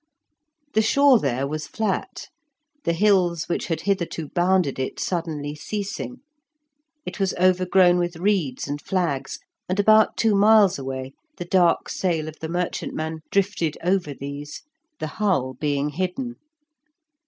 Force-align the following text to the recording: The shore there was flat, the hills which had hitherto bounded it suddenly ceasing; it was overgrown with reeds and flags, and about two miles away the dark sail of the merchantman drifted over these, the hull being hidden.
The 0.73 0.81
shore 0.81 1.19
there 1.19 1.45
was 1.45 1.67
flat, 1.67 2.29
the 2.85 2.93
hills 2.93 3.47
which 3.47 3.67
had 3.67 3.81
hitherto 3.81 4.29
bounded 4.29 4.79
it 4.79 4.99
suddenly 4.99 5.53
ceasing; 5.53 6.21
it 7.05 7.19
was 7.19 7.35
overgrown 7.35 7.99
with 7.99 8.15
reeds 8.15 8.67
and 8.67 8.81
flags, 8.81 9.37
and 9.69 9.79
about 9.79 10.17
two 10.17 10.33
miles 10.33 10.79
away 10.79 11.13
the 11.37 11.45
dark 11.45 11.87
sail 11.87 12.27
of 12.27 12.39
the 12.41 12.49
merchantman 12.49 13.19
drifted 13.29 13.77
over 13.83 14.11
these, 14.15 14.63
the 14.97 15.05
hull 15.21 15.53
being 15.53 15.89
hidden. 15.89 16.37